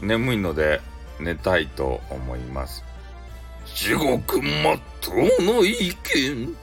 [0.00, 0.80] 眠いので
[1.20, 2.84] 寝たいと思います。
[3.74, 6.56] 地獄まっとうの意見。